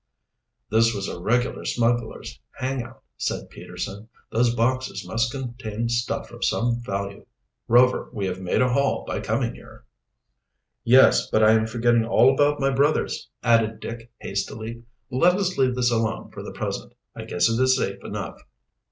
"This 0.71 0.95
was 0.95 1.07
a 1.07 1.19
regular 1.19 1.63
smugglers' 1.63 2.39
hangout," 2.55 3.03
said 3.17 3.51
Peterson. 3.51 4.09
"Those 4.31 4.55
boxes 4.55 5.07
must 5.07 5.31
contain 5.31 5.89
stuff 5.89 6.31
of 6.31 6.43
some 6.43 6.81
value. 6.83 7.27
Rover, 7.67 8.09
we 8.11 8.25
have 8.25 8.41
made 8.41 8.63
a 8.63 8.73
haul 8.73 9.05
by 9.05 9.19
coming 9.19 9.53
here." 9.53 9.85
"Yes, 10.83 11.29
but 11.29 11.43
I 11.43 11.51
am 11.51 11.67
forgetting 11.67 12.03
all 12.07 12.33
about 12.33 12.59
my 12.59 12.71
brothers," 12.71 13.29
added 13.43 13.79
Dick 13.79 14.11
hastily. 14.19 14.81
"Let 15.11 15.35
us 15.35 15.55
leave 15.55 15.75
this 15.75 15.91
alone 15.91 16.31
for 16.31 16.41
the 16.41 16.51
present. 16.51 16.95
I 17.15 17.25
guess 17.25 17.47
it 17.47 17.61
is 17.61 17.77
safe 17.77 18.03
enough." 18.03 18.41